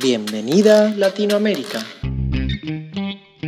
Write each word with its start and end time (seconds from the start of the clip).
Bienvenida 0.00 0.90
Latinoamérica. 0.96 1.80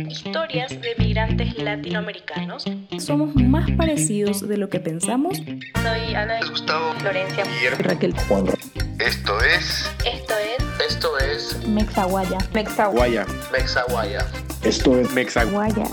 Historias 0.09 0.69
de 0.69 0.95
migrantes 0.97 1.57
latinoamericanos. 1.57 2.65
Somos 2.99 3.33
más 3.35 3.71
parecidos 3.77 4.45
de 4.45 4.57
lo 4.57 4.67
que 4.69 4.81
pensamos. 4.81 5.37
Soy 5.37 6.13
Ana 6.13 6.39
Gustavo, 6.49 6.93
Florencia, 6.99 7.45
Raquel. 7.79 8.13
esto 8.99 9.41
es 9.41 9.89
Esto 10.05 10.33
es 10.37 10.89
Esto 10.89 11.17
es 11.19 11.67
Mexaguaya. 11.67 12.37
Guaya. 12.91 13.25
Mexaguaya. 13.53 14.27
Esto 14.63 14.99
es 14.99 15.09
Mexa, 15.13 15.45
Guaya. 15.45 15.85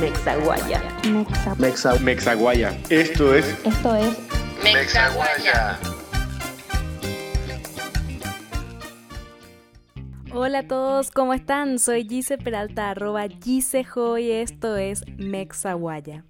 Mexaguaya. 0.00 0.82
Mexa. 1.08 1.54
Mexa, 1.56 1.94
Mexaguaya. 1.96 2.78
Esto 2.90 3.34
es 3.34 3.44
Esto 3.64 3.96
es 3.96 4.16
Mexaguaya. 4.62 5.78
Hola 10.38 10.58
a 10.58 10.68
todos, 10.68 11.10
¿cómo 11.10 11.32
están? 11.32 11.78
Soy 11.78 12.06
Gise 12.06 12.36
Peralta, 12.36 12.90
arroba 12.90 13.26
Gisejo 13.26 14.18
y 14.18 14.32
esto 14.32 14.76
es 14.76 15.02
Mexaguaya, 15.16 16.26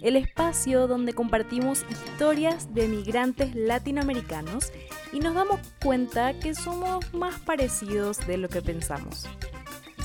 el 0.00 0.14
espacio 0.14 0.86
donde 0.86 1.12
compartimos 1.12 1.84
historias 1.90 2.72
de 2.72 2.86
migrantes 2.86 3.56
latinoamericanos 3.56 4.70
y 5.12 5.18
nos 5.18 5.34
damos 5.34 5.58
cuenta 5.82 6.38
que 6.38 6.54
somos 6.54 7.12
más 7.12 7.40
parecidos 7.40 8.24
de 8.28 8.36
lo 8.36 8.48
que 8.48 8.62
pensamos. 8.62 9.26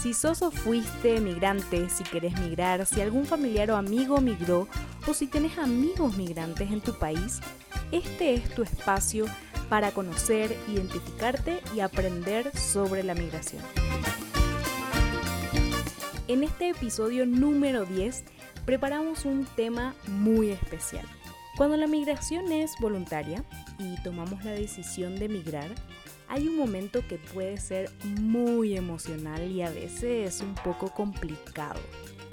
Si 0.02 0.16
sos 0.16 0.42
o 0.42 0.50
fuiste 0.50 1.22
migrante, 1.22 1.90
si 1.90 2.04
querés 2.04 2.36
migrar, 2.40 2.88
si 2.88 3.02
algún 3.02 3.26
familiar 3.26 3.70
o 3.70 3.76
amigo 3.76 4.20
migró 4.20 4.68
o 5.08 5.14
si 5.14 5.28
tenés 5.28 5.60
amigos 5.60 6.18
migrantes 6.18 6.72
en 6.72 6.82
tu 6.82 6.98
país, 6.98 7.40
este 7.92 8.34
es 8.34 8.50
tu 8.56 8.64
espacio 8.64 9.28
para 9.70 9.92
conocer, 9.92 10.56
identificarte 10.68 11.62
y 11.76 11.80
aprender 11.80 12.56
sobre 12.58 13.04
la 13.04 13.16
migración. 13.16 13.62
En 16.28 16.44
este 16.44 16.70
episodio 16.70 17.26
número 17.26 17.86
10 17.86 18.24
preparamos 18.66 19.26
un 19.26 19.46
tema 19.56 19.94
muy 20.08 20.50
especial. 20.50 21.06
Cuando 21.58 21.78
la 21.78 21.86
migración 21.86 22.52
es 22.52 22.72
voluntaria 22.80 23.44
y 23.78 24.02
tomamos 24.02 24.44
la 24.44 24.52
decisión 24.52 25.18
de 25.18 25.30
migrar, 25.30 25.70
hay 26.28 26.48
un 26.48 26.58
momento 26.58 27.06
que 27.08 27.18
puede 27.18 27.58
ser 27.58 27.92
muy 28.20 28.76
emocional 28.76 29.52
y 29.52 29.62
a 29.62 29.70
veces 29.70 30.42
un 30.42 30.56
poco 30.56 30.92
complicado. 30.92 31.80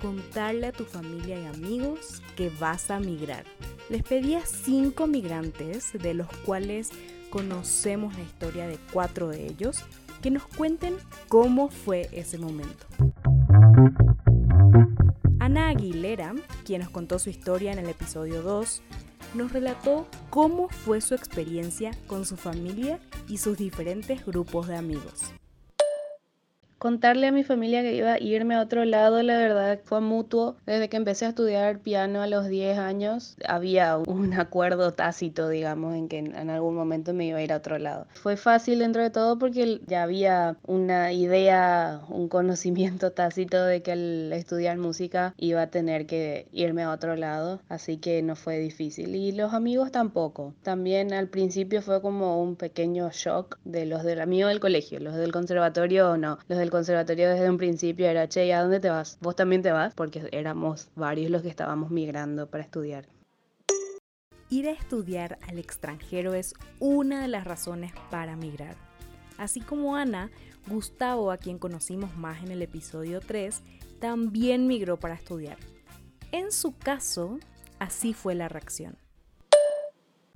Contarle 0.01 0.69
a 0.69 0.73
tu 0.73 0.84
familia 0.84 1.39
y 1.39 1.47
amigos 1.47 2.23
que 2.34 2.48
vas 2.48 2.91
a 2.91 2.98
migrar. 2.98 3.45
Les 3.91 4.03
pedí 4.03 4.36
a 4.36 4.47
cinco 4.47 5.06
migrantes, 5.06 5.92
de 5.92 6.14
los 6.14 6.28
cuales 6.47 6.91
conocemos 7.31 8.17
la 8.17 8.23
historia 8.23 8.67
de 8.67 8.78
cuatro 8.92 9.28
de 9.28 9.47
ellos, 9.47 9.84
que 10.20 10.31
nos 10.31 10.47
cuenten 10.47 10.97
cómo 11.28 11.69
fue 11.69 12.09
ese 12.12 12.36
momento. 12.36 12.86
Ana 15.39 15.69
Aguilera, 15.69 16.34
quien 16.64 16.83
nos 16.83 16.91
contó 16.91 17.19
su 17.19 17.31
historia 17.31 17.73
en 17.73 17.78
el 17.78 17.89
episodio 17.89 18.42
2, 18.42 18.83
nos 19.34 19.53
relató 19.53 20.06
cómo 20.28 20.69
fue 20.69 21.01
su 21.01 21.14
experiencia 21.14 21.92
con 22.06 22.27
su 22.27 22.36
familia 22.36 23.01
y 23.28 23.39
sus 23.39 23.56
diferentes 23.56 24.27
grupos 24.27 24.69
de 24.69 24.77
amigos. 24.77 25.33
Contarle 26.81 27.27
a 27.27 27.33
mi 27.33 27.45
familia 27.45 27.83
que 27.83 27.95
iba 27.95 28.14
a 28.14 28.19
irme 28.19 28.55
a 28.55 28.62
otro 28.62 28.86
lado, 28.86 29.23
la 29.23 29.36
verdad, 29.36 29.81
fue 29.84 30.00
mutuo. 30.00 30.56
Desde 30.64 30.89
que 30.89 30.97
empecé 30.97 31.27
a 31.27 31.28
estudiar 31.28 31.81
piano 31.81 32.23
a 32.23 32.27
los 32.27 32.48
10 32.48 32.78
años, 32.78 33.36
había 33.47 33.98
un 33.98 34.33
acuerdo 34.41 34.91
tácito, 34.91 35.51
digamos, 35.51 35.95
en 35.95 36.08
que 36.08 36.17
en 36.20 36.48
algún 36.48 36.75
momento 36.75 37.12
me 37.12 37.27
iba 37.27 37.36
a 37.36 37.42
ir 37.42 37.53
a 37.53 37.58
otro 37.58 37.78
lado. 37.78 38.06
Fue 38.14 38.39
fácil 38.39 38.78
dentro 38.78 39.03
de 39.03 39.11
todo 39.11 39.39
porque 39.39 39.83
ya 39.89 40.05
había 40.05 40.56
una 40.67 41.12
idea, 41.12 42.01
un 42.08 42.28
conocimiento 42.28 43.12
tácito 43.12 43.62
de 43.62 43.83
que 43.83 43.92
al 43.92 44.33
estudiar 44.33 44.78
música 44.78 45.34
iba 45.36 45.61
a 45.61 45.67
tener 45.67 46.06
que 46.06 46.47
irme 46.51 46.84
a 46.84 46.92
otro 46.92 47.14
lado, 47.14 47.61
así 47.68 47.98
que 47.98 48.23
no 48.23 48.36
fue 48.36 48.58
difícil. 48.58 49.14
Y 49.17 49.33
los 49.33 49.52
amigos 49.52 49.92
tampoco. 49.92 50.55
También 50.62 51.12
al 51.12 51.29
principio 51.29 51.83
fue 51.83 52.01
como 52.01 52.42
un 52.42 52.57
pequeño 52.57 53.11
shock 53.12 53.58
de 53.67 53.85
los 53.85 54.02
del 54.02 54.23
amigo 54.23 54.48
del 54.48 54.61
colegio, 54.61 54.98
los 54.98 55.14
del 55.17 55.30
conservatorio 55.30 56.17
no, 56.17 56.39
los 56.48 56.58
del 56.58 56.70
conservatorio 56.70 57.29
desde 57.29 57.51
un 57.51 57.58
principio 57.58 58.07
era, 58.07 58.29
che, 58.29 58.47
¿y 58.47 58.53
a 58.53 58.63
dónde 58.63 58.81
te 58.81 58.91
vas? 58.91 59.19
¿Vos 59.20 59.36
también 59.36 59.63
te 59.63 59.73
vas? 59.73 59.95
Porque 59.95 60.29
éramos 60.33 60.91
varios 60.95 61.31
los 61.31 61.42
que 61.42 61.48
estábamos 61.48 61.91
migrando 61.91 62.48
para 62.48 62.64
estudiar. 62.64 63.08
Ir 64.48 64.69
a 64.69 64.73
estudiar 64.73 65.39
al 65.48 65.59
extranjero 65.59 66.35
es 66.35 66.55
una 66.80 67.23
de 67.23 67.29
las 67.29 67.45
razones 67.45 67.92
para 68.11 68.36
migrar. 68.36 68.77
Así 69.39 69.61
como 69.61 69.97
Ana, 69.97 70.30
Gustavo, 70.67 71.30
a 71.30 71.39
quien 71.39 71.59
conocimos 71.59 72.17
más 72.17 72.42
en 72.42 72.51
el 72.51 72.63
episodio 72.63 73.20
3, 73.20 73.63
también 74.01 74.67
migró 74.67 74.98
para 74.98 75.14
estudiar. 75.14 75.57
En 76.33 76.53
su 76.53 76.77
caso, 76.77 77.39
así 77.79 78.13
fue 78.13 78.35
la 78.35 78.48
reacción. 78.48 78.98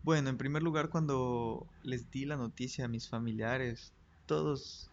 Bueno, 0.03 0.29
en 0.29 0.37
primer 0.37 0.63
lugar, 0.63 0.91
cuando 0.91 1.67
les 1.83 2.11
di 2.11 2.25
la 2.25 2.37
noticia 2.37 2.85
a 2.85 2.89
mis 2.89 3.09
familiares, 3.09 3.95
todos 4.27 4.91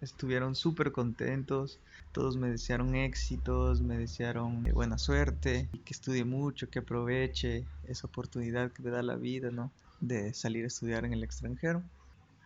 estuvieron 0.00 0.54
súper 0.54 0.92
contentos, 0.92 1.78
todos 2.12 2.36
me 2.36 2.50
desearon 2.50 2.94
éxitos, 2.94 3.82
me 3.82 3.98
desearon 3.98 4.66
eh, 4.66 4.72
buena 4.72 4.98
suerte, 4.98 5.68
y 5.72 5.78
que 5.78 5.94
estudie 5.94 6.24
mucho, 6.24 6.68
que 6.70 6.80
aproveche 6.80 7.64
esa 7.84 8.06
oportunidad 8.06 8.72
que 8.72 8.82
me 8.82 8.90
da 8.90 9.02
la 9.02 9.16
vida, 9.16 9.50
¿no? 9.50 9.70
De 10.00 10.32
salir 10.34 10.64
a 10.64 10.68
estudiar 10.68 11.04
en 11.04 11.12
el 11.12 11.22
extranjero. 11.22 11.82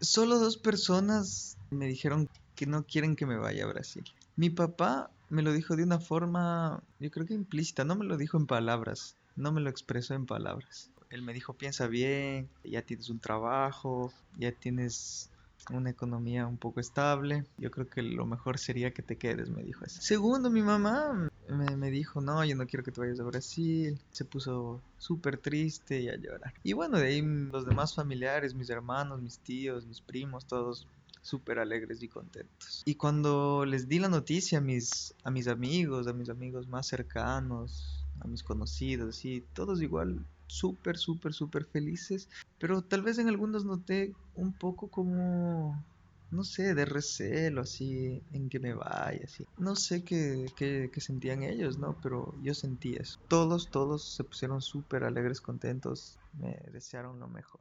Solo 0.00 0.38
dos 0.38 0.56
personas 0.56 1.56
me 1.70 1.86
dijeron 1.86 2.28
que 2.54 2.66
no 2.66 2.84
quieren 2.84 3.16
que 3.16 3.26
me 3.26 3.36
vaya 3.36 3.64
a 3.64 3.68
Brasil. 3.68 4.04
Mi 4.36 4.50
papá 4.50 5.10
me 5.28 5.42
lo 5.42 5.52
dijo 5.52 5.76
de 5.76 5.84
una 5.84 6.00
forma, 6.00 6.82
yo 6.98 7.10
creo 7.10 7.26
que 7.26 7.34
implícita, 7.34 7.84
no 7.84 7.96
me 7.96 8.04
lo 8.04 8.16
dijo 8.16 8.36
en 8.36 8.46
palabras, 8.46 9.16
no 9.36 9.52
me 9.52 9.60
lo 9.60 9.70
expresó 9.70 10.14
en 10.14 10.26
palabras. 10.26 10.90
Él 11.10 11.22
me 11.22 11.32
dijo, 11.32 11.54
piensa 11.54 11.86
bien, 11.86 12.48
ya 12.64 12.82
tienes 12.82 13.08
un 13.08 13.20
trabajo, 13.20 14.12
ya 14.36 14.52
tienes 14.52 15.30
una 15.70 15.90
economía 15.90 16.46
un 16.46 16.56
poco 16.56 16.80
estable. 16.80 17.44
Yo 17.58 17.70
creo 17.70 17.88
que 17.88 18.02
lo 18.02 18.26
mejor 18.26 18.58
sería 18.58 18.92
que 18.92 19.02
te 19.02 19.16
quedes, 19.16 19.50
me 19.50 19.62
dijo 19.62 19.84
así. 19.84 20.00
Segundo, 20.00 20.50
mi 20.50 20.62
mamá 20.62 21.30
me, 21.48 21.76
me 21.76 21.90
dijo, 21.90 22.20
no, 22.20 22.44
yo 22.44 22.56
no 22.56 22.66
quiero 22.66 22.84
que 22.84 22.92
te 22.92 23.00
vayas 23.00 23.20
a 23.20 23.24
Brasil. 23.24 24.00
Se 24.10 24.24
puso 24.24 24.80
súper 24.98 25.38
triste 25.38 26.00
y 26.00 26.08
a 26.08 26.16
llorar. 26.16 26.54
Y 26.62 26.72
bueno, 26.72 26.98
de 26.98 27.06
ahí 27.08 27.22
los 27.22 27.66
demás 27.66 27.94
familiares, 27.94 28.54
mis 28.54 28.70
hermanos, 28.70 29.22
mis 29.22 29.38
tíos, 29.38 29.86
mis 29.86 30.00
primos, 30.00 30.46
todos 30.46 30.86
súper 31.24 31.58
alegres 31.58 32.02
y 32.02 32.08
contentos. 32.08 32.82
Y 32.84 32.96
cuando 32.96 33.64
les 33.64 33.88
di 33.88 33.98
la 33.98 34.08
noticia 34.08 34.58
a 34.58 34.60
mis, 34.60 35.14
a 35.24 35.30
mis 35.30 35.48
amigos, 35.48 36.06
a 36.06 36.12
mis 36.12 36.28
amigos 36.28 36.68
más 36.68 36.86
cercanos, 36.86 38.04
a 38.20 38.28
mis 38.28 38.42
conocidos, 38.42 39.24
y 39.24 39.40
todos 39.40 39.82
igual 39.82 40.24
súper, 40.46 40.96
súper, 40.96 41.32
súper 41.32 41.64
felices, 41.64 42.28
pero 42.58 42.82
tal 42.82 43.02
vez 43.02 43.18
en 43.18 43.28
algunos 43.28 43.64
noté 43.64 44.14
un 44.34 44.52
poco 44.52 44.88
como, 44.88 45.84
no 46.30 46.44
sé, 46.44 46.74
de 46.74 46.84
recelo, 46.84 47.62
así, 47.62 48.22
en 48.32 48.48
que 48.48 48.60
me 48.60 48.74
vaya, 48.74 49.20
así. 49.24 49.46
No 49.58 49.76
sé 49.76 50.04
qué, 50.04 50.46
qué, 50.56 50.90
qué 50.92 51.00
sentían 51.00 51.42
ellos, 51.42 51.78
¿no? 51.78 51.98
Pero 52.02 52.34
yo 52.42 52.54
sentí 52.54 52.94
eso. 52.96 53.18
Todos, 53.28 53.70
todos 53.70 54.04
se 54.04 54.24
pusieron 54.24 54.60
súper 54.60 55.04
alegres, 55.04 55.40
contentos, 55.40 56.18
me 56.38 56.56
desearon 56.72 57.18
lo 57.20 57.28
mejor. 57.28 57.60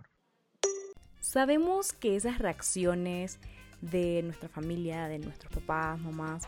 Sabemos 1.19 1.93
que 1.93 2.15
esas 2.15 2.39
reacciones 2.39 3.39
de 3.81 4.21
nuestra 4.23 4.49
familia, 4.49 5.07
de 5.07 5.19
nuestros 5.19 5.51
papás, 5.53 5.99
mamás, 5.99 6.43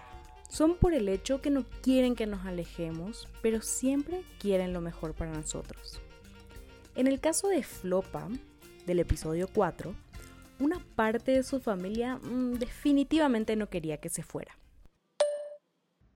son 0.49 0.77
por 0.77 0.93
el 0.93 1.09
hecho 1.09 1.41
que 1.41 1.49
no 1.49 1.65
quieren 1.81 2.15
que 2.15 2.27
nos 2.27 2.45
alejemos, 2.45 3.27
pero 3.41 3.61
siempre 3.61 4.23
quieren 4.39 4.73
lo 4.73 4.81
mejor 4.81 5.13
para 5.13 5.31
nosotros. 5.31 6.01
En 6.95 7.07
el 7.07 7.19
caso 7.19 7.49
de 7.49 7.61
Flopa, 7.61 8.29
del 8.85 8.99
episodio 8.99 9.49
4, 9.53 9.93
una 10.61 10.79
parte 10.95 11.31
de 11.31 11.43
su 11.43 11.59
familia 11.59 12.15
mmm, 12.15 12.53
definitivamente 12.53 13.57
no 13.57 13.67
quería 13.67 13.97
que 13.97 14.07
se 14.07 14.23
fuera. 14.23 14.53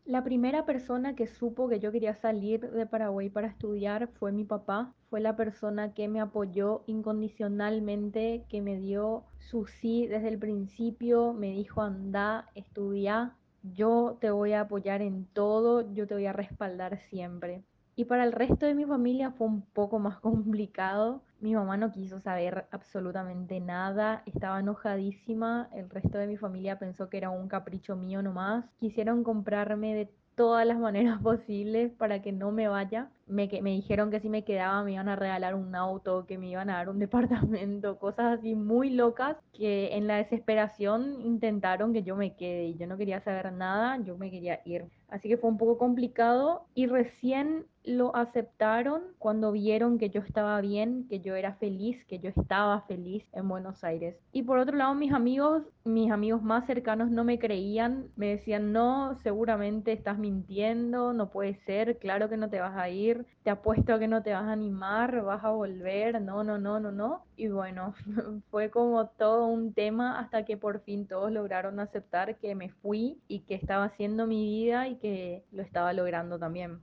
La 0.06 0.24
primera 0.24 0.66
persona 0.66 1.16
que 1.16 1.28
supo 1.28 1.68
que 1.68 1.82
yo 1.82 1.92
quería 1.92 2.16
salir 2.16 2.62
de 2.72 2.86
Paraguay 2.86 3.30
para 3.30 3.48
estudiar 3.48 4.08
fue 4.08 4.32
mi 4.32 4.46
papá. 4.46 4.96
Fue 5.10 5.20
la 5.20 5.36
persona 5.36 5.94
que 5.94 6.08
me 6.08 6.22
apoyó 6.22 6.84
incondicionalmente, 6.88 8.46
que 8.48 8.62
me 8.62 8.78
dio 8.78 9.26
su 9.38 9.66
sí 9.66 10.08
desde 10.08 10.30
el 10.30 10.40
principio, 10.40 11.34
me 11.34 11.52
dijo 11.52 11.82
anda, 11.82 12.48
estudia, 12.56 13.36
yo 13.62 14.18
te 14.22 14.32
voy 14.32 14.54
a 14.54 14.62
apoyar 14.62 15.02
en 15.02 15.26
todo, 15.26 15.94
yo 15.94 16.08
te 16.08 16.14
voy 16.14 16.26
a 16.26 16.34
respaldar 16.34 17.02
siempre. 17.10 17.64
Y 18.00 18.06
para 18.06 18.24
el 18.24 18.32
resto 18.32 18.66
de 18.66 18.76
mi 18.76 18.86
familia 18.86 19.32
fue 19.32 19.48
un 19.48 19.62
poco 19.62 20.00
más 20.00 20.20
complicado. 20.22 21.22
Mi 21.42 21.54
mamá 21.54 21.76
no 21.76 21.92
quiso 21.92 22.22
saber 22.22 22.66
absolutamente 22.72 23.60
nada, 23.60 24.24
estaba 24.26 24.62
enojadísima. 24.62 25.68
El 25.74 25.90
resto 25.90 26.18
de 26.18 26.26
mi 26.28 26.38
familia 26.38 26.80
pensó 26.80 27.10
que 27.10 27.18
era 27.18 27.30
un 27.30 27.50
capricho 27.50 27.98
mío 27.98 28.22
nomás. 28.22 28.64
Quisieron 28.80 29.26
comprarme 29.26 29.96
de 29.96 30.10
todas 30.36 30.66
las 30.66 30.80
maneras 30.80 31.20
posibles 31.24 31.92
para 31.92 32.22
que 32.22 32.32
no 32.32 32.54
me 32.54 32.70
vaya. 32.70 33.10
Me, 33.30 33.48
me 33.62 33.72
dijeron 33.72 34.12
que 34.12 34.20
si 34.20 34.30
me 34.30 34.44
quedaba 34.44 34.84
me 34.84 34.94
iban 34.94 35.08
a 35.10 35.16
regalar 35.16 35.56
un 35.56 35.76
auto, 35.76 36.26
que 36.26 36.38
me 36.38 36.50
iban 36.50 36.70
a 36.70 36.78
dar 36.78 36.90
un 36.90 37.00
departamento, 37.00 38.00
cosas 38.00 38.40
así 38.40 38.56
muy 38.56 38.90
locas 38.90 39.38
que 39.54 39.96
en 39.96 40.08
la 40.08 40.18
desesperación 40.18 41.22
intentaron 41.22 41.94
que 41.94 42.04
yo 42.04 42.16
me 42.16 42.36
quede 42.36 42.66
y 42.66 42.76
yo 42.78 42.88
no 42.88 42.98
quería 42.98 43.22
saber 43.22 43.52
nada, 43.54 43.98
yo 44.04 44.18
me 44.18 44.32
quería 44.32 44.62
ir. 44.66 44.86
Así 45.08 45.28
que 45.28 45.38
fue 45.38 45.50
un 45.50 45.58
poco 45.58 45.78
complicado 45.78 46.66
y 46.76 46.86
recién 46.86 47.66
lo 47.84 48.16
aceptaron 48.16 49.02
cuando 49.18 49.52
vieron 49.52 49.98
que 49.98 50.10
yo 50.10 50.22
estaba 50.22 50.62
bien, 50.62 51.08
que 51.10 51.22
yo 51.22 51.36
era 51.36 51.54
feliz, 51.56 52.06
que 52.06 52.20
yo 52.20 52.30
estaba 52.30 52.82
feliz 52.82 53.24
en 53.34 53.48
Buenos 53.48 53.84
Aires. 53.84 54.16
Y 54.32 54.44
por 54.44 54.60
otro 54.60 54.78
lado, 54.78 54.94
mis 54.94 55.12
amigos, 55.12 55.64
mis 55.84 56.12
amigos 56.12 56.44
más 56.44 56.68
cercanos 56.68 57.10
no 57.10 57.24
me 57.24 57.40
creían, 57.40 58.10
me 58.16 58.28
decían, 58.28 58.72
no, 58.74 59.16
seguramente 59.24 59.92
estás 59.92 60.20
mintiendo, 60.20 61.14
no 61.14 61.32
puede 61.32 61.56
ser, 61.66 61.98
claro 61.98 62.30
que 62.30 62.38
no 62.38 62.50
te 62.50 62.60
vas 62.60 62.78
a 62.78 62.90
ir, 62.90 63.19
te 63.44 63.50
apuesto 63.50 63.94
a 63.94 64.00
que 64.00 64.08
no 64.08 64.24
te 64.24 64.34
vas 64.34 64.44
a 64.44 64.52
animar, 64.52 65.24
vas 65.24 65.44
a 65.44 65.50
volver, 65.50 66.22
no, 66.22 66.44
no, 66.44 66.58
no, 66.58 66.80
no, 66.80 66.92
no. 66.92 67.26
Y 67.36 67.48
bueno, 67.48 67.94
fue 68.52 68.70
como 68.70 69.08
todo 69.08 69.46
un 69.46 69.74
tema 69.74 70.20
hasta 70.20 70.46
que 70.46 70.58
por 70.58 70.82
fin 70.82 71.08
todos 71.08 71.32
lograron 71.32 71.80
aceptar 71.80 72.38
que 72.38 72.56
me 72.56 72.70
fui 72.70 73.20
y 73.28 73.42
que 73.42 73.56
estaba 73.56 73.86
haciendo 73.86 74.28
mi 74.28 74.44
vida 74.46 74.88
y 74.88 74.98
que 74.98 75.44
lo 75.52 75.62
estaba 75.62 75.94
logrando 75.94 76.40
también. 76.40 76.82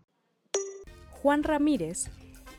Juan 1.22 1.42
Ramírez, 1.42 2.10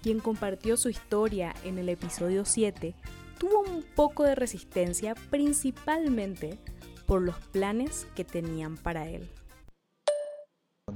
quien 0.02 0.20
compartió 0.20 0.78
su 0.78 0.90
historia 0.90 1.54
en 1.64 1.78
el 1.78 1.90
episodio 1.90 2.46
7, 2.46 2.96
tuvo 3.40 3.62
un 3.62 3.84
poco 3.96 4.24
de 4.24 4.36
resistencia 4.36 5.16
principalmente 5.30 6.58
por 7.06 7.22
los 7.22 7.38
planes 7.38 8.06
que 8.16 8.26
tenían 8.26 8.76
para 8.76 9.08
él. 9.08 9.30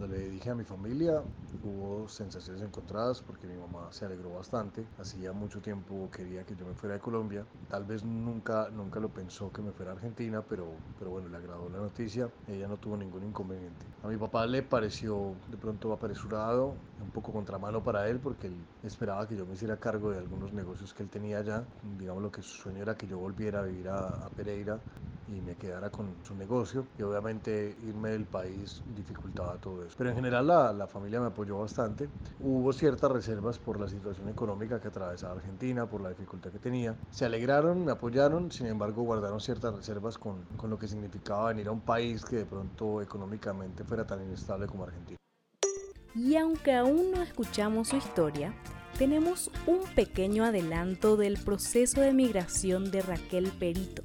Cuando 0.01 0.17
le 0.17 0.31
dije 0.31 0.49
a 0.49 0.55
mi 0.55 0.63
familia 0.63 1.21
hubo 1.61 2.07
sensaciones 2.07 2.63
encontradas 2.63 3.21
porque 3.21 3.45
mi 3.45 3.55
mamá 3.55 3.91
se 3.91 4.03
alegró 4.03 4.33
bastante. 4.33 4.83
Hacía 4.97 5.31
mucho 5.31 5.61
tiempo 5.61 6.09
quería 6.09 6.43
que 6.43 6.55
yo 6.55 6.65
me 6.65 6.73
fuera 6.73 6.95
de 6.95 6.99
Colombia. 6.99 7.45
Tal 7.69 7.83
vez 7.85 8.03
nunca, 8.03 8.67
nunca 8.71 8.99
lo 8.99 9.09
pensó 9.09 9.53
que 9.53 9.61
me 9.61 9.71
fuera 9.71 9.91
a 9.91 9.93
Argentina, 9.93 10.41
pero, 10.49 10.65
pero 10.97 11.11
bueno, 11.11 11.29
le 11.29 11.37
agradó 11.37 11.69
la 11.69 11.77
noticia. 11.77 12.27
Ella 12.47 12.67
no 12.67 12.77
tuvo 12.77 12.97
ningún 12.97 13.23
inconveniente. 13.25 13.85
A 14.01 14.07
mi 14.07 14.17
papá 14.17 14.47
le 14.47 14.63
pareció 14.63 15.35
de 15.47 15.57
pronto 15.57 15.93
apresurado, 15.93 16.73
un 16.99 17.11
poco 17.11 17.31
contramano 17.31 17.83
para 17.83 18.09
él 18.09 18.19
porque 18.19 18.47
él 18.47 18.55
esperaba 18.81 19.27
que 19.27 19.35
yo 19.35 19.45
me 19.45 19.53
hiciera 19.53 19.77
cargo 19.77 20.09
de 20.09 20.17
algunos 20.17 20.51
negocios 20.51 20.95
que 20.95 21.03
él 21.03 21.09
tenía 21.09 21.37
allá. 21.37 21.63
Digamos 21.99 22.23
lo 22.23 22.31
que 22.31 22.41
su 22.41 22.59
sueño 22.59 22.81
era 22.81 22.95
que 22.95 23.05
yo 23.05 23.19
volviera 23.19 23.59
a 23.59 23.65
vivir 23.65 23.87
a, 23.87 24.25
a 24.25 24.29
Pereira 24.31 24.79
y 25.31 25.41
me 25.41 25.55
quedara 25.55 25.89
con 25.89 26.15
su 26.23 26.35
negocio 26.35 26.85
y 26.97 27.03
obviamente 27.03 27.75
irme 27.87 28.09
del 28.09 28.25
país 28.25 28.81
dificultaba 28.95 29.55
todo 29.57 29.83
eso. 29.85 29.95
Pero 29.97 30.09
en 30.09 30.15
general 30.15 30.47
la, 30.47 30.73
la, 30.73 30.87
familia 30.87 31.19
me 31.21 31.27
apoyó 31.27 31.59
bastante. 31.59 32.09
Hubo 32.39 32.73
ciertas 32.73 33.11
reservas 33.11 33.57
por 33.57 33.79
la 33.79 33.87
situación 33.87 34.29
económica 34.29 34.79
que 34.79 34.89
atravesaba 34.89 35.35
Argentina, 35.35 35.85
por 35.85 36.01
la 36.01 36.09
dificultad 36.09 36.51
que 36.51 36.59
tenía. 36.59 36.95
Se 37.11 37.25
alegraron, 37.25 37.85
me 37.85 37.91
apoyaron, 37.91 38.51
sin 38.51 38.67
embargo 38.67 39.03
guardaron 39.03 39.39
ciertas 39.39 39.75
reservas 39.75 40.17
con, 40.17 40.43
con 40.57 40.69
lo 40.69 40.77
que 40.77 40.87
significaba 40.87 41.47
venir 41.47 41.67
a 41.67 41.71
un 41.71 41.81
país 41.81 42.25
que 42.25 42.37
de 42.37 42.45
pronto 42.45 43.01
económicamente 43.01 43.83
fuera 43.83 44.05
tan 44.05 44.21
inestable 44.21 44.67
como 44.67 44.83
Argentina. 44.83 45.17
Y 46.13 46.35
aunque 46.35 46.73
aún 46.73 47.11
no 47.11 47.21
escuchamos 47.21 47.89
su 47.89 47.95
historia, 47.95 48.53
tenemos 48.97 49.49
un 49.65 49.79
pequeño 49.95 50.43
adelanto 50.43 51.15
del 51.15 51.37
proceso 51.43 52.01
de 52.01 52.13
migración 52.13 52.91
de 52.91 53.01
Raquel 53.01 53.51
Perito. 53.57 54.03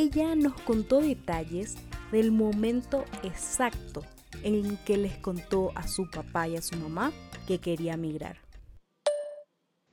Ella 0.00 0.36
nos 0.36 0.52
contó 0.60 1.00
detalles 1.00 1.74
del 2.12 2.30
momento 2.30 3.04
exacto 3.24 4.04
en 4.44 4.76
que 4.84 4.96
les 4.96 5.18
contó 5.18 5.72
a 5.74 5.88
su 5.88 6.08
papá 6.08 6.46
y 6.46 6.56
a 6.56 6.62
su 6.62 6.76
mamá 6.76 7.10
que 7.48 7.58
quería 7.58 7.96
migrar. 7.96 8.36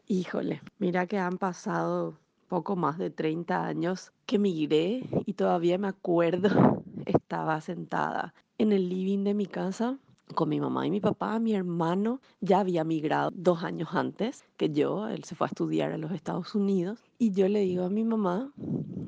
Híjole, 0.06 0.62
mira 0.78 1.08
que 1.08 1.18
han 1.18 1.40
pasado 1.40 2.20
poco 2.48 2.76
más 2.76 3.00
de 3.00 3.10
30 3.10 3.66
años 3.66 4.12
que 4.28 4.38
migré 4.38 5.10
y 5.26 5.34
todavía 5.34 5.80
me 5.80 5.88
acuerdo, 5.88 6.84
estaba 7.08 7.60
sentada 7.62 8.36
en 8.60 8.74
el 8.74 8.88
living 8.88 9.24
de 9.24 9.34
mi 9.34 9.48
casa 9.48 9.98
con 10.34 10.50
mi 10.50 10.60
mamá 10.60 10.88
y 10.88 10.92
mi 10.92 11.00
papá. 11.00 11.40
Mi 11.40 11.54
hermano 11.54 12.22
ya 12.42 12.60
había 12.60 12.84
migrado 12.84 13.32
dos 13.34 13.64
años 13.64 13.90
antes 13.94 14.44
que 14.58 14.72
yo, 14.72 15.08
él 15.08 15.24
se 15.24 15.36
fue 15.36 15.48
a 15.48 15.50
estudiar 15.50 15.92
a 15.92 15.98
los 15.98 16.12
Estados 16.12 16.56
Unidos 16.56 17.00
y 17.20 17.32
yo 17.32 17.48
le 17.48 17.60
digo 17.62 17.86
a 17.86 17.90
mi 17.90 18.04
mamá 18.04 18.52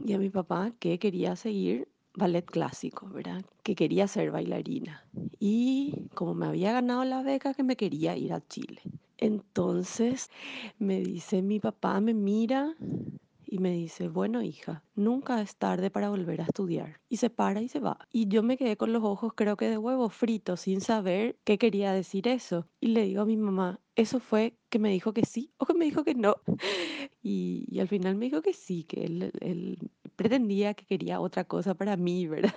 y 0.06 0.14
a 0.14 0.20
mi 0.20 0.30
papá 0.30 0.72
que 0.80 1.00
quería 1.00 1.36
seguir 1.36 1.88
ballet 2.14 2.46
clásico, 2.46 3.08
¿verdad? 3.10 3.44
Que 3.64 3.76
quería 3.76 4.08
ser 4.08 4.32
bailarina. 4.32 5.06
Y 5.40 6.08
como 6.16 6.34
me 6.34 6.48
había 6.48 6.72
ganado 6.74 7.04
la 7.04 7.22
beca, 7.22 7.54
que 7.54 7.64
me 7.64 7.76
quería 7.76 8.18
ir 8.18 8.34
a 8.34 8.42
Chile. 8.48 8.82
Entonces 9.18 10.30
me 10.80 11.00
dice 11.02 11.42
mi 11.42 11.60
papá, 11.60 12.00
me 12.02 12.14
mira 12.14 12.76
y 13.48 13.60
me 13.60 13.72
dice, 13.72 14.10
bueno 14.10 14.42
hija, 14.42 14.84
nunca 14.96 15.42
es 15.42 15.56
tarde 15.56 15.90
para 15.90 16.10
volver 16.10 16.42
a 16.42 16.46
estudiar. 16.46 17.00
Y 17.10 17.18
se 17.18 17.30
para 17.30 17.62
y 17.62 17.70
se 17.70 17.80
va. 17.80 18.08
Y 18.12 18.28
yo 18.28 18.44
me 18.44 18.58
quedé 18.58 18.78
con 18.78 18.94
los 18.94 19.04
ojos 19.04 19.34
creo 19.36 19.58
que 19.58 19.70
de 19.70 19.78
huevo 19.78 20.10
frito, 20.10 20.58
sin 20.58 20.82
saber 20.82 21.38
qué 21.44 21.58
quería 21.58 21.94
decir 21.94 22.28
eso. 22.28 22.68
Y 22.80 22.88
le 22.88 23.04
digo 23.04 23.22
a 23.22 23.26
mi 23.26 23.38
mamá, 23.38 23.80
eso 23.96 24.20
fue 24.20 24.58
que 24.70 24.80
me 24.80 24.90
dijo 24.90 25.14
que 25.14 25.26
sí 25.26 25.52
o 25.58 25.66
que 25.66 25.74
me 25.74 25.86
dijo 25.86 26.04
que 26.04 26.16
no. 26.16 26.36
Y, 27.30 27.66
y 27.70 27.82
al 27.82 27.90
final 27.90 28.16
me 28.16 28.26
dijo 28.26 28.42
que 28.42 28.54
sí, 28.54 28.86
que 28.86 29.04
él, 29.04 29.34
él, 29.42 29.92
pretendía 30.16 30.74
que 30.74 30.86
quería 30.86 31.20
otra 31.20 31.46
cosa 31.46 31.76
para 31.76 31.98
mí, 31.98 32.28
¿verdad? 32.28 32.56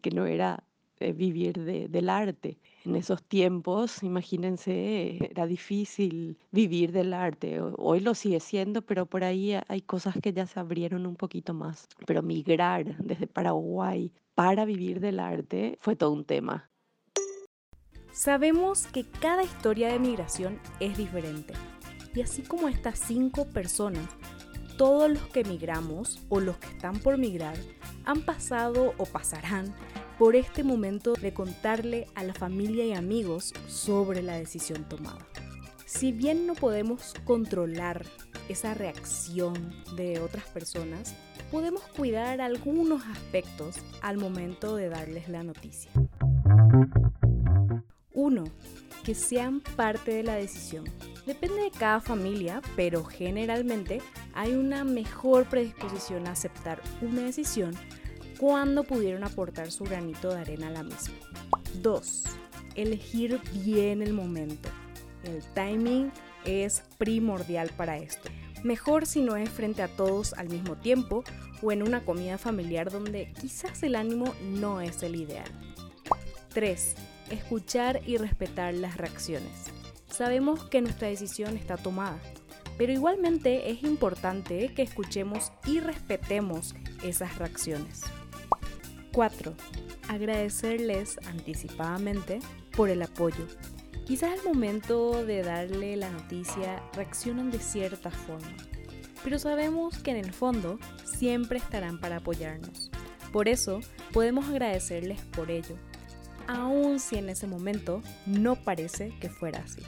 Que 0.00 0.10
no 0.10 0.26
era 0.26 0.64
eh, 1.00 1.12
vivir 1.12 1.58
de, 1.64 1.88
del 1.88 2.08
arte. 2.08 2.58
En 2.84 2.96
esos 2.96 3.22
tiempos, 3.22 4.02
imagínense, 4.02 5.18
era 5.30 5.46
difícil 5.46 6.38
vivir 6.52 6.92
del 6.92 7.14
arte. 7.14 7.60
Hoy 7.60 8.00
lo 8.00 8.14
sigue 8.14 8.40
siendo, 8.40 8.82
pero 8.82 9.06
por 9.06 9.24
ahí 9.24 9.54
hay 9.68 9.80
cosas 9.80 10.14
que 10.22 10.32
ya 10.32 10.46
se 10.46 10.60
abrieron 10.60 11.06
un 11.06 11.16
poquito 11.16 11.54
más. 11.54 11.88
Pero 12.06 12.22
migrar 12.22 12.96
desde 12.98 13.26
Paraguay 13.26 14.12
para 14.34 14.64
vivir 14.64 15.00
del 15.00 15.20
arte 15.20 15.78
fue 15.80 15.96
todo 15.96 16.12
un 16.12 16.24
tema. 16.24 16.70
Sabemos 18.12 18.86
que 18.86 19.04
cada 19.04 19.42
historia 19.42 19.88
de 19.88 19.98
migración 19.98 20.60
es 20.78 20.96
diferente. 20.96 21.54
Y 22.14 22.20
así 22.20 22.42
como 22.42 22.68
estas 22.68 23.00
cinco 23.00 23.46
personas, 23.46 24.08
todos 24.76 25.10
los 25.10 25.26
que 25.28 25.42
migramos 25.42 26.24
o 26.28 26.38
los 26.38 26.56
que 26.58 26.68
están 26.68 26.98
por 27.00 27.18
migrar 27.18 27.56
han 28.04 28.22
pasado 28.22 28.94
o 28.98 29.06
pasarán 29.06 29.74
por 30.18 30.36
este 30.36 30.62
momento 30.62 31.14
de 31.14 31.32
contarle 31.32 32.06
a 32.14 32.22
la 32.22 32.34
familia 32.34 32.84
y 32.84 32.92
amigos 32.92 33.52
sobre 33.68 34.22
la 34.22 34.36
decisión 34.36 34.84
tomada. 34.88 35.26
Si 35.86 36.12
bien 36.12 36.46
no 36.46 36.54
podemos 36.54 37.14
controlar 37.24 38.04
esa 38.48 38.74
reacción 38.74 39.72
de 39.96 40.20
otras 40.20 40.44
personas, 40.46 41.14
podemos 41.50 41.82
cuidar 41.96 42.40
algunos 42.40 43.04
aspectos 43.06 43.76
al 44.02 44.18
momento 44.18 44.76
de 44.76 44.88
darles 44.88 45.28
la 45.28 45.42
noticia. 45.42 45.90
1. 48.12 48.44
Que 49.04 49.14
sean 49.14 49.60
parte 49.60 50.14
de 50.14 50.22
la 50.22 50.34
decisión. 50.34 50.84
Depende 51.26 51.62
de 51.62 51.70
cada 51.70 52.00
familia, 52.00 52.60
pero 52.76 53.04
generalmente 53.04 54.00
hay 54.34 54.54
una 54.54 54.84
mejor 54.84 55.48
predisposición 55.48 56.26
a 56.26 56.32
aceptar 56.32 56.82
una 57.02 57.22
decisión 57.22 57.72
cuando 58.44 58.84
pudieron 58.84 59.24
aportar 59.24 59.70
su 59.70 59.84
granito 59.84 60.28
de 60.28 60.40
arena 60.42 60.66
a 60.66 60.70
la 60.70 60.82
misma. 60.82 61.14
2. 61.80 62.24
Elegir 62.74 63.40
bien 63.64 64.02
el 64.02 64.12
momento. 64.12 64.68
El 65.22 65.42
timing 65.54 66.12
es 66.44 66.82
primordial 66.98 67.70
para 67.74 67.96
esto. 67.96 68.28
Mejor 68.62 69.06
si 69.06 69.22
no 69.22 69.36
es 69.36 69.48
frente 69.48 69.80
a 69.80 69.88
todos 69.88 70.34
al 70.34 70.50
mismo 70.50 70.76
tiempo 70.76 71.24
o 71.62 71.72
en 71.72 71.82
una 71.82 72.04
comida 72.04 72.36
familiar 72.36 72.90
donde 72.92 73.32
quizás 73.32 73.82
el 73.82 73.94
ánimo 73.94 74.34
no 74.42 74.82
es 74.82 75.02
el 75.02 75.16
ideal. 75.16 75.50
3. 76.52 76.96
Escuchar 77.30 78.02
y 78.06 78.18
respetar 78.18 78.74
las 78.74 78.98
reacciones. 78.98 79.70
Sabemos 80.10 80.64
que 80.64 80.82
nuestra 80.82 81.08
decisión 81.08 81.56
está 81.56 81.78
tomada, 81.78 82.20
pero 82.76 82.92
igualmente 82.92 83.70
es 83.70 83.84
importante 83.84 84.74
que 84.74 84.82
escuchemos 84.82 85.50
y 85.64 85.80
respetemos 85.80 86.74
esas 87.02 87.38
reacciones. 87.38 88.02
4. 89.14 89.54
Agradecerles 90.08 91.18
anticipadamente 91.28 92.40
por 92.76 92.90
el 92.90 93.00
apoyo. 93.00 93.46
Quizás 94.06 94.38
al 94.38 94.44
momento 94.44 95.24
de 95.24 95.42
darle 95.42 95.96
la 95.96 96.10
noticia 96.10 96.82
reaccionan 96.94 97.50
de 97.50 97.60
cierta 97.60 98.10
forma, 98.10 98.54
pero 99.22 99.38
sabemos 99.38 99.98
que 99.98 100.10
en 100.10 100.18
el 100.18 100.32
fondo 100.32 100.78
siempre 101.04 101.58
estarán 101.58 101.98
para 102.00 102.16
apoyarnos. 102.16 102.90
Por 103.32 103.48
eso 103.48 103.80
podemos 104.12 104.48
agradecerles 104.48 105.20
por 105.22 105.50
ello, 105.50 105.76
aun 106.46 106.98
si 107.00 107.16
en 107.16 107.30
ese 107.30 107.46
momento 107.46 108.02
no 108.26 108.56
parece 108.56 109.14
que 109.20 109.30
fuera 109.30 109.60
así. 109.60 109.82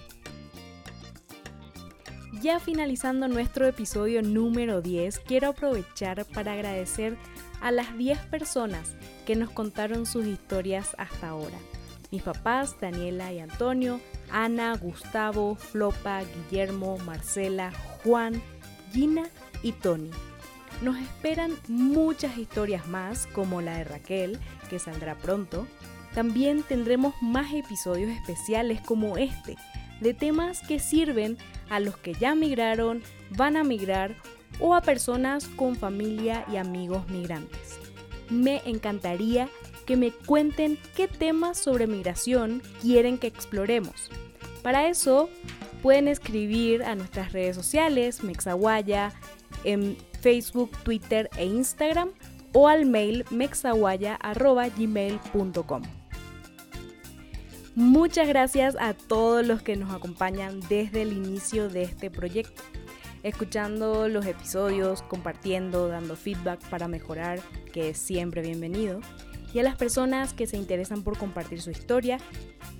Ya 2.40 2.60
finalizando 2.60 3.28
nuestro 3.28 3.66
episodio 3.66 4.22
número 4.22 4.82
10, 4.82 5.20
quiero 5.20 5.48
aprovechar 5.48 6.24
para 6.26 6.52
agradecer 6.52 7.16
a 7.60 7.70
las 7.70 7.96
10 7.96 8.18
personas 8.26 8.94
que 9.24 9.36
nos 9.36 9.50
contaron 9.50 10.06
sus 10.06 10.26
historias 10.26 10.94
hasta 10.98 11.28
ahora. 11.28 11.58
mis 12.10 12.22
papás 12.22 12.76
Daniela 12.80 13.32
y 13.32 13.40
Antonio, 13.40 14.00
Ana, 14.30 14.76
Gustavo, 14.76 15.56
Flopa, 15.56 16.22
Guillermo, 16.22 16.98
Marcela, 16.98 17.72
Juan, 18.02 18.40
Gina 18.92 19.28
y 19.62 19.72
Tony. 19.72 20.10
Nos 20.82 20.96
esperan 20.98 21.52
muchas 21.68 22.36
historias 22.38 22.86
más 22.86 23.26
como 23.28 23.60
la 23.60 23.78
de 23.78 23.84
Raquel, 23.84 24.38
que 24.68 24.78
saldrá 24.78 25.16
pronto. 25.16 25.66
También 26.14 26.62
tendremos 26.62 27.14
más 27.22 27.52
episodios 27.52 28.10
especiales 28.10 28.80
como 28.82 29.16
este, 29.16 29.56
de 30.00 30.14
temas 30.14 30.60
que 30.60 30.78
sirven 30.78 31.38
a 31.70 31.80
los 31.80 31.96
que 31.96 32.14
ya 32.14 32.34
migraron, 32.34 33.02
van 33.30 33.56
a 33.56 33.64
migrar 33.64 34.14
o 34.60 34.74
a 34.74 34.80
personas 34.80 35.48
con 35.48 35.76
familia 35.76 36.44
y 36.52 36.56
amigos 36.56 37.08
migrantes. 37.08 37.78
Me 38.30 38.62
encantaría 38.64 39.48
que 39.86 39.96
me 39.96 40.10
cuenten 40.10 40.78
qué 40.94 41.08
temas 41.08 41.56
sobre 41.58 41.86
migración 41.86 42.62
quieren 42.82 43.16
que 43.18 43.28
exploremos. 43.28 44.10
Para 44.62 44.88
eso 44.88 45.30
pueden 45.82 46.08
escribir 46.08 46.82
a 46.82 46.96
nuestras 46.96 47.32
redes 47.32 47.54
sociales, 47.54 48.24
Mexaguaya, 48.24 49.12
en 49.64 49.96
Facebook, 50.20 50.70
Twitter 50.82 51.30
e 51.36 51.44
Instagram 51.44 52.10
o 52.52 52.68
al 52.68 52.86
mail 52.86 53.24
mexaguaya.gmail.com. 53.30 55.82
Muchas 57.76 58.26
gracias 58.26 58.74
a 58.80 58.94
todos 58.94 59.46
los 59.46 59.60
que 59.60 59.76
nos 59.76 59.94
acompañan 59.94 60.60
desde 60.68 61.02
el 61.02 61.12
inicio 61.12 61.68
de 61.68 61.82
este 61.82 62.10
proyecto, 62.10 62.62
escuchando 63.22 64.08
los 64.08 64.26
episodios, 64.26 65.02
compartiendo, 65.02 65.88
dando 65.88 66.16
feedback 66.16 66.60
para 66.68 66.88
mejorar, 66.88 67.40
que 67.72 67.90
es 67.90 67.98
siempre 67.98 68.42
bienvenido, 68.42 69.00
y 69.52 69.58
a 69.58 69.62
las 69.62 69.76
personas 69.76 70.34
que 70.34 70.46
se 70.46 70.56
interesan 70.56 71.02
por 71.02 71.16
compartir 71.16 71.60
su 71.60 71.70
historia, 71.70 72.18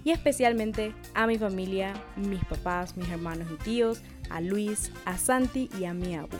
y 0.05 0.11
especialmente 0.11 0.95
a 1.14 1.26
mi 1.26 1.38
familia, 1.38 1.95
mis 2.16 2.45
papás, 2.45 2.97
mis 2.97 3.09
hermanos 3.09 3.49
y 3.52 3.57
tíos, 3.64 4.02
a 4.31 4.40
Luis, 4.40 4.93
a 5.05 5.16
Santi 5.19 5.71
y 5.78 5.85
a 5.85 5.95
mi 5.95 6.16
abu. 6.16 6.37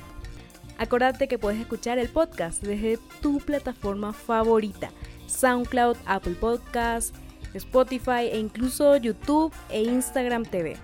Acordate 0.79 1.27
que 1.27 1.39
puedes 1.39 1.61
escuchar 1.61 1.99
el 1.99 2.09
podcast 2.09 2.63
desde 2.63 2.99
tu 3.23 3.39
plataforma 3.39 4.13
favorita, 4.13 4.91
SoundCloud, 5.27 5.97
Apple 6.05 6.35
Podcasts, 6.35 7.19
Spotify 7.55 8.29
e 8.31 8.39
incluso 8.39 8.97
YouTube 8.97 9.53
e 9.71 9.83
Instagram 9.83 10.45
TV. 10.45 10.77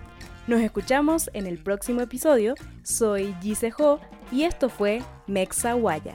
Nos 0.49 0.61
escuchamos 0.61 1.31
en 1.35 1.47
el 1.47 1.59
próximo 1.59 2.01
episodio. 2.01 2.55
Soy 2.83 3.33
Gise 3.41 3.73
Ho 3.79 4.01
y 4.33 4.43
esto 4.43 4.69
fue 4.69 5.01
Mexa 5.29 5.75
Guaya. 5.75 6.15